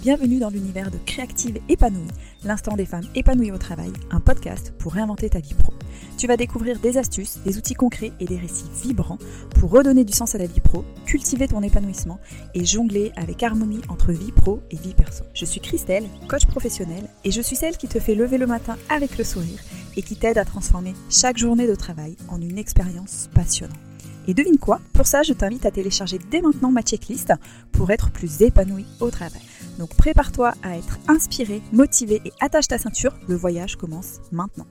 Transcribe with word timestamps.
Bienvenue 0.00 0.38
dans 0.38 0.48
l'univers 0.48 0.92
de 0.92 0.98
Créative 1.06 1.58
Épanouie, 1.68 2.06
l'instant 2.44 2.76
des 2.76 2.86
femmes 2.86 3.08
épanouies 3.16 3.50
au 3.50 3.58
travail, 3.58 3.92
un 4.12 4.20
podcast 4.20 4.72
pour 4.78 4.92
réinventer 4.92 5.28
ta 5.28 5.40
vie 5.40 5.54
pro. 5.54 5.72
Tu 6.16 6.28
vas 6.28 6.36
découvrir 6.36 6.78
des 6.78 6.98
astuces, 6.98 7.40
des 7.44 7.58
outils 7.58 7.74
concrets 7.74 8.12
et 8.20 8.26
des 8.26 8.36
récits 8.36 8.70
vibrants 8.80 9.18
pour 9.56 9.72
redonner 9.72 10.04
du 10.04 10.12
sens 10.12 10.36
à 10.36 10.38
ta 10.38 10.46
vie 10.46 10.60
pro, 10.60 10.84
cultiver 11.04 11.48
ton 11.48 11.64
épanouissement 11.64 12.20
et 12.54 12.64
jongler 12.64 13.10
avec 13.16 13.42
harmonie 13.42 13.80
entre 13.88 14.12
vie 14.12 14.30
pro 14.30 14.60
et 14.70 14.76
vie 14.76 14.94
perso. 14.94 15.24
Je 15.34 15.44
suis 15.44 15.60
Christelle, 15.60 16.06
coach 16.28 16.46
professionnelle, 16.46 17.08
et 17.24 17.32
je 17.32 17.42
suis 17.42 17.56
celle 17.56 17.76
qui 17.76 17.88
te 17.88 17.98
fait 17.98 18.14
lever 18.14 18.38
le 18.38 18.46
matin 18.46 18.76
avec 18.90 19.18
le 19.18 19.24
sourire 19.24 19.58
et 19.96 20.02
qui 20.02 20.14
t'aide 20.14 20.38
à 20.38 20.44
transformer 20.44 20.94
chaque 21.10 21.38
journée 21.38 21.66
de 21.66 21.74
travail 21.74 22.16
en 22.28 22.40
une 22.40 22.58
expérience 22.58 23.28
passionnante. 23.34 23.87
Et 24.28 24.34
devine 24.34 24.58
quoi? 24.58 24.78
Pour 24.92 25.06
ça, 25.06 25.22
je 25.22 25.32
t'invite 25.32 25.64
à 25.64 25.70
télécharger 25.70 26.18
dès 26.18 26.42
maintenant 26.42 26.70
ma 26.70 26.82
checklist 26.82 27.32
pour 27.72 27.90
être 27.90 28.12
plus 28.12 28.42
épanoui 28.42 28.84
au 29.00 29.10
travail. 29.10 29.40
Donc 29.78 29.96
prépare-toi 29.96 30.52
à 30.62 30.76
être 30.76 30.98
inspiré, 31.08 31.62
motivé 31.72 32.20
et 32.26 32.32
attache 32.38 32.68
ta 32.68 32.76
ceinture, 32.76 33.18
le 33.26 33.36
voyage 33.36 33.76
commence 33.76 34.20
maintenant. 34.30 34.66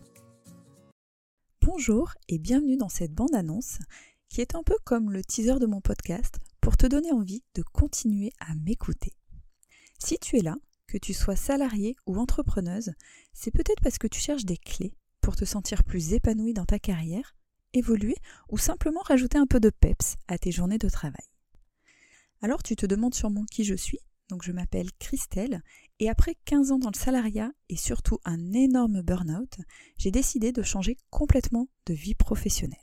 Bonjour 1.66 2.14
et 2.30 2.38
bienvenue 2.38 2.78
dans 2.78 2.88
cette 2.88 3.14
bande-annonce 3.14 3.80
qui 4.30 4.42
est 4.42 4.54
un 4.54 4.62
peu 4.62 4.76
comme 4.84 5.12
le 5.12 5.24
teaser 5.24 5.58
de 5.60 5.66
mon 5.66 5.82
podcast 5.82 6.36
pour 6.62 6.78
te 6.78 6.86
donner 6.86 7.12
envie 7.12 7.42
de 7.56 7.64
continuer 7.64 8.34
à 8.40 8.54
m'écouter. 8.54 9.14
Si 9.98 10.20
tu 10.20 10.38
es 10.38 10.42
là, 10.42 10.56
que 10.86 11.00
tu 11.00 11.16
sois 11.16 11.36
salarié 11.36 11.96
ou 12.06 12.20
entrepreneuse, 12.20 12.92
c'est 13.34 13.52
peut-être 13.52 13.82
parce 13.82 13.98
que 13.98 14.08
tu 14.08 14.20
cherches 14.20 14.46
des 14.46 14.58
clés 14.58 14.94
pour 15.20 15.36
te 15.36 15.46
sentir 15.46 15.84
plus 15.84 16.14
épanoui 16.14 16.54
dans 16.54 16.66
ta 16.66 16.78
carrière, 16.78 17.34
évoluer 17.78 18.16
ou 18.50 18.58
simplement 18.58 19.02
rajouter 19.02 19.38
un 19.38 19.48
peu 19.48 19.60
de 19.60 19.70
peps 19.70 20.16
à 20.28 20.38
tes 20.38 20.52
journées 20.52 20.78
de 20.78 20.90
travail. 20.90 21.26
Alors 22.42 22.64
tu 22.64 22.76
te 22.76 22.86
demandes 22.86 23.16
sûrement 23.16 23.46
qui 23.46 23.64
je 23.64 23.76
suis 23.76 24.00
donc 24.30 24.44
je 24.44 24.52
m'appelle 24.52 24.92
Christelle 25.00 25.64
et 26.00 26.10
après 26.10 26.36
15 26.46 26.72
ans 26.72 26.80
dans 26.80 26.92
le 26.92 26.98
salariat 26.98 27.52
et 27.70 27.78
surtout 27.78 28.20
un 28.26 28.52
énorme 28.54 29.02
burn-out, 29.02 29.58
j'ai 29.98 30.12
décidé 30.12 30.52
de 30.52 30.64
changer 30.64 30.98
complètement 31.10 31.70
de 31.86 31.94
vie 31.94 32.16
professionnelle. 32.16 32.78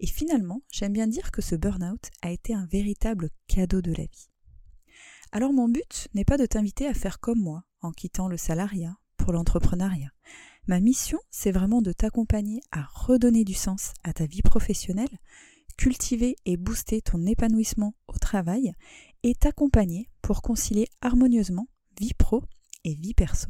Et 0.00 0.06
finalement, 0.06 0.62
j'aime 0.70 0.92
bien 0.92 1.06
dire 1.06 1.30
que 1.30 1.42
ce 1.42 1.54
burn-out 1.54 2.10
a 2.22 2.30
été 2.30 2.54
un 2.54 2.66
véritable 2.66 3.30
cadeau 3.46 3.80
de 3.80 3.92
la 3.92 4.04
vie. 4.04 4.30
Alors 5.30 5.52
mon 5.52 5.68
but 5.68 6.08
n'est 6.14 6.24
pas 6.24 6.38
de 6.38 6.46
t'inviter 6.46 6.86
à 6.86 6.94
faire 6.94 7.20
comme 7.20 7.40
moi 7.40 7.64
en 7.80 7.92
quittant 7.92 8.28
le 8.28 8.36
salariat 8.36 8.96
pour 9.16 9.32
l'entrepreneuriat. 9.32 10.10
Ma 10.68 10.80
mission, 10.80 11.18
c'est 11.30 11.50
vraiment 11.50 11.80
de 11.80 11.92
t'accompagner 11.92 12.60
à 12.72 12.82
redonner 12.82 13.42
du 13.42 13.54
sens 13.54 13.94
à 14.04 14.12
ta 14.12 14.26
vie 14.26 14.42
professionnelle, 14.42 15.18
cultiver 15.78 16.36
et 16.44 16.58
booster 16.58 17.00
ton 17.00 17.24
épanouissement 17.24 17.94
au 18.06 18.18
travail 18.18 18.74
et 19.22 19.34
t'accompagner 19.34 20.10
pour 20.20 20.42
concilier 20.42 20.86
harmonieusement 21.00 21.68
vie 21.98 22.12
pro 22.12 22.44
et 22.84 22.94
vie 22.94 23.14
perso. 23.14 23.48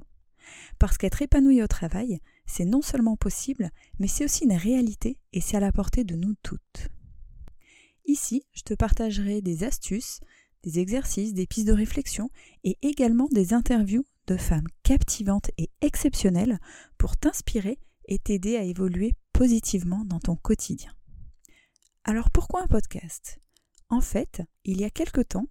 Parce 0.78 0.96
qu'être 0.96 1.20
épanoui 1.20 1.60
au 1.60 1.66
travail, 1.66 2.20
c'est 2.46 2.64
non 2.64 2.82
seulement 2.82 3.16
possible, 3.16 3.72
mais 3.98 4.06
c'est 4.06 4.24
aussi 4.24 4.44
une 4.44 4.52
réalité 4.52 5.18
et 5.32 5.40
c'est 5.40 5.56
à 5.56 5.60
la 5.60 5.72
portée 5.72 6.04
de 6.04 6.14
nous 6.14 6.36
toutes. 6.44 6.88
Ici, 8.06 8.44
je 8.52 8.62
te 8.62 8.74
partagerai 8.74 9.42
des 9.42 9.64
astuces, 9.64 10.20
des 10.62 10.78
exercices, 10.78 11.34
des 11.34 11.48
pistes 11.48 11.66
de 11.66 11.72
réflexion 11.72 12.30
et 12.62 12.78
également 12.80 13.28
des 13.32 13.54
interviews 13.54 14.06
de 14.28 14.36
femmes 14.36 14.68
captivantes 14.82 15.50
et 15.56 15.70
exceptionnelles 15.80 16.58
pour 16.98 17.16
t'inspirer 17.16 17.78
et 18.04 18.18
t'aider 18.18 18.56
à 18.56 18.62
évoluer 18.62 19.14
positivement 19.32 20.04
dans 20.04 20.20
ton 20.20 20.36
quotidien. 20.36 20.92
Alors 22.04 22.30
pourquoi 22.30 22.62
un 22.62 22.66
podcast? 22.66 23.40
En 23.88 24.02
fait, 24.02 24.42
il 24.64 24.80
y 24.80 24.84
a 24.84 24.90
quelque 24.90 25.22
temps, 25.22 25.46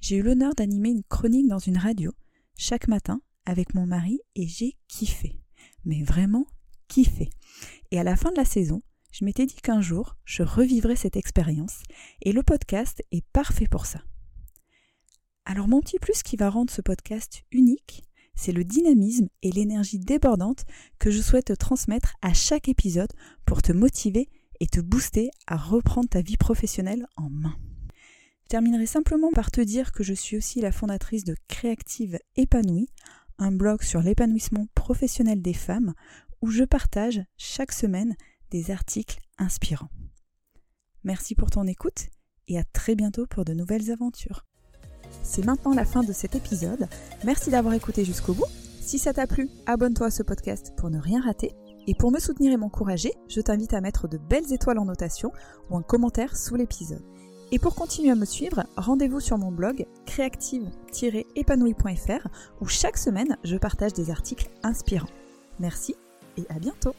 j'ai 0.00 0.16
eu 0.16 0.22
l'honneur 0.22 0.54
d'animer 0.54 0.90
une 0.90 1.02
chronique 1.02 1.48
dans 1.48 1.58
une 1.58 1.78
radio 1.78 2.12
chaque 2.56 2.86
matin 2.86 3.20
avec 3.44 3.74
mon 3.74 3.86
mari 3.86 4.20
et 4.36 4.46
j'ai 4.46 4.76
kiffé. 4.86 5.40
Mais 5.84 6.04
vraiment 6.04 6.46
kiffé. 6.86 7.28
Et 7.90 7.98
à 7.98 8.04
la 8.04 8.16
fin 8.16 8.30
de 8.30 8.36
la 8.36 8.44
saison, 8.44 8.82
je 9.12 9.24
m'étais 9.24 9.46
dit 9.46 9.56
qu'un 9.56 9.80
jour, 9.80 10.16
je 10.24 10.44
revivrais 10.44 10.96
cette 10.96 11.16
expérience 11.16 11.82
et 12.20 12.32
le 12.32 12.44
podcast 12.44 13.02
est 13.10 13.26
parfait 13.32 13.66
pour 13.68 13.86
ça. 13.86 14.00
Alors 15.44 15.66
mon 15.66 15.80
petit 15.80 15.98
plus 15.98 16.22
qui 16.22 16.36
va 16.36 16.50
rendre 16.50 16.70
ce 16.70 16.82
podcast 16.82 17.42
unique, 17.50 18.04
c'est 18.34 18.52
le 18.52 18.64
dynamisme 18.64 19.28
et 19.42 19.52
l'énergie 19.52 19.98
débordante 19.98 20.64
que 20.98 21.10
je 21.10 21.20
souhaite 21.20 21.46
te 21.46 21.52
transmettre 21.52 22.14
à 22.22 22.32
chaque 22.32 22.68
épisode 22.68 23.12
pour 23.44 23.62
te 23.62 23.72
motiver 23.72 24.28
et 24.60 24.66
te 24.66 24.80
booster 24.80 25.30
à 25.46 25.56
reprendre 25.56 26.08
ta 26.08 26.22
vie 26.22 26.36
professionnelle 26.36 27.06
en 27.16 27.30
main. 27.30 27.56
Je 28.44 28.48
terminerai 28.48 28.86
simplement 28.86 29.30
par 29.32 29.50
te 29.50 29.60
dire 29.60 29.92
que 29.92 30.02
je 30.02 30.14
suis 30.14 30.36
aussi 30.36 30.60
la 30.60 30.72
fondatrice 30.72 31.24
de 31.24 31.34
Créative 31.48 32.18
Épanouie, 32.36 32.90
un 33.38 33.50
blog 33.50 33.82
sur 33.82 34.02
l'épanouissement 34.02 34.66
professionnel 34.74 35.40
des 35.40 35.54
femmes 35.54 35.94
où 36.42 36.50
je 36.50 36.64
partage 36.64 37.22
chaque 37.36 37.72
semaine 37.72 38.14
des 38.50 38.70
articles 38.70 39.18
inspirants. 39.38 39.90
Merci 41.04 41.34
pour 41.34 41.50
ton 41.50 41.66
écoute 41.66 42.08
et 42.48 42.58
à 42.58 42.64
très 42.64 42.94
bientôt 42.94 43.26
pour 43.26 43.44
de 43.44 43.54
nouvelles 43.54 43.90
aventures. 43.90 44.46
C'est 45.22 45.44
maintenant 45.44 45.74
la 45.74 45.84
fin 45.84 46.02
de 46.02 46.12
cet 46.12 46.34
épisode. 46.34 46.88
Merci 47.24 47.50
d'avoir 47.50 47.74
écouté 47.74 48.04
jusqu'au 48.04 48.34
bout. 48.34 48.46
Si 48.80 48.98
ça 48.98 49.12
t'a 49.12 49.26
plu, 49.26 49.48
abonne-toi 49.66 50.08
à 50.08 50.10
ce 50.10 50.22
podcast 50.22 50.72
pour 50.76 50.90
ne 50.90 50.98
rien 50.98 51.22
rater. 51.22 51.52
Et 51.86 51.94
pour 51.94 52.12
me 52.12 52.18
soutenir 52.18 52.52
et 52.52 52.56
m'encourager, 52.56 53.12
je 53.28 53.40
t'invite 53.40 53.74
à 53.74 53.80
mettre 53.80 54.08
de 54.08 54.18
belles 54.18 54.52
étoiles 54.52 54.78
en 54.78 54.84
notation 54.84 55.32
ou 55.70 55.76
un 55.76 55.82
commentaire 55.82 56.36
sous 56.36 56.54
l'épisode. 56.54 57.02
Et 57.50 57.58
pour 57.58 57.74
continuer 57.74 58.10
à 58.10 58.14
me 58.14 58.24
suivre, 58.24 58.64
rendez-vous 58.76 59.20
sur 59.20 59.36
mon 59.36 59.52
blog 59.52 59.86
créative-épanouie.fr 60.06 62.28
où 62.60 62.66
chaque 62.66 62.96
semaine 62.96 63.36
je 63.44 63.56
partage 63.56 63.92
des 63.92 64.10
articles 64.10 64.48
inspirants. 64.62 65.08
Merci 65.58 65.94
et 66.38 66.46
à 66.48 66.58
bientôt 66.58 66.94